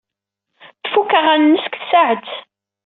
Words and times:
Tfuk 0.83 1.11
aɣanen-nnes 1.19 1.65
deg 1.67 1.75
tsaɛet. 1.79 2.29